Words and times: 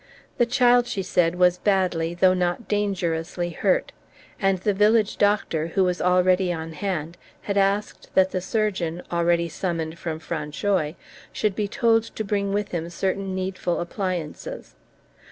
The 0.39 0.47
child, 0.47 0.87
she 0.87 1.03
said, 1.03 1.35
was 1.35 1.59
badly, 1.59 2.15
though 2.15 2.33
not 2.33 2.67
dangerously, 2.67 3.51
hurt, 3.51 3.91
and 4.39 4.57
the 4.57 4.73
village 4.73 5.15
doctor, 5.19 5.67
who 5.67 5.83
was 5.83 6.01
already 6.01 6.51
on 6.51 6.73
hand, 6.73 7.17
had 7.43 7.55
asked 7.55 8.09
that 8.15 8.31
the 8.31 8.41
surgeon, 8.41 9.03
already 9.11 9.47
summoned 9.47 9.99
from 9.99 10.17
Francheuil, 10.17 10.95
should 11.31 11.55
be 11.55 11.67
told 11.67 12.01
to 12.15 12.23
bring 12.23 12.51
with 12.51 12.71
him 12.71 12.89
certain 12.89 13.35
needful 13.35 13.79
appliances. 13.79 14.73